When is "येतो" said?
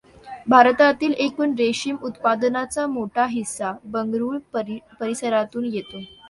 5.65-6.01